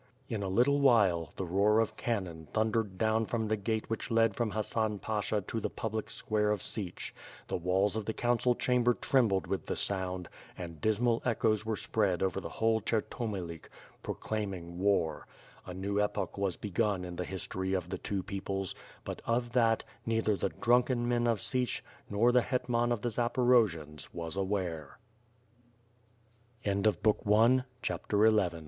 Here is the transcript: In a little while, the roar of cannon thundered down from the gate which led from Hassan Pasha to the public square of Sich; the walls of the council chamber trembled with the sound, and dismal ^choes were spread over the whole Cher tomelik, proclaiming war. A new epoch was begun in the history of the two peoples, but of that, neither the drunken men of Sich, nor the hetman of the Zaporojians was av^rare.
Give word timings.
In 0.27 0.41
a 0.41 0.47
little 0.49 0.79
while, 0.81 1.31
the 1.35 1.45
roar 1.45 1.79
of 1.79 1.95
cannon 1.95 2.47
thundered 2.55 2.97
down 2.97 3.27
from 3.27 3.47
the 3.47 3.55
gate 3.55 3.87
which 3.87 4.09
led 4.09 4.35
from 4.35 4.49
Hassan 4.49 4.97
Pasha 4.97 5.41
to 5.41 5.59
the 5.59 5.69
public 5.69 6.09
square 6.09 6.49
of 6.49 6.59
Sich; 6.59 7.13
the 7.49 7.55
walls 7.55 7.95
of 7.95 8.05
the 8.05 8.11
council 8.13 8.55
chamber 8.55 8.95
trembled 8.95 9.45
with 9.45 9.67
the 9.67 9.75
sound, 9.75 10.27
and 10.57 10.81
dismal 10.81 11.21
^choes 11.21 11.65
were 11.65 11.75
spread 11.75 12.23
over 12.23 12.41
the 12.41 12.49
whole 12.49 12.81
Cher 12.83 13.03
tomelik, 13.03 13.69
proclaiming 14.01 14.79
war. 14.79 15.27
A 15.67 15.73
new 15.75 15.99
epoch 16.01 16.35
was 16.35 16.57
begun 16.57 17.05
in 17.05 17.15
the 17.17 17.23
history 17.23 17.73
of 17.73 17.89
the 17.89 17.99
two 17.99 18.23
peoples, 18.23 18.73
but 19.05 19.21
of 19.27 19.51
that, 19.51 19.83
neither 20.03 20.35
the 20.35 20.49
drunken 20.49 21.07
men 21.07 21.27
of 21.27 21.39
Sich, 21.39 21.83
nor 22.09 22.31
the 22.31 22.41
hetman 22.41 22.91
of 22.91 23.01
the 23.03 23.09
Zaporojians 23.09 24.07
was 24.13 24.35
av^rare. 24.35 24.93